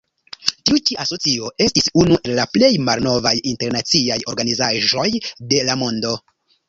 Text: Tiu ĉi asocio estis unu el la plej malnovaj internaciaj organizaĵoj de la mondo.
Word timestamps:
Tiu 0.67 0.79
ĉi 0.89 0.95
asocio 1.03 1.51
estis 1.65 1.89
unu 2.03 2.17
el 2.29 2.33
la 2.39 2.45
plej 2.55 2.71
malnovaj 2.87 3.35
internaciaj 3.55 4.19
organizaĵoj 4.35 5.07
de 5.53 5.61
la 5.69 5.77
mondo. 5.85 6.17